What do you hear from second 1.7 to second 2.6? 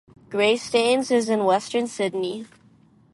Sydney.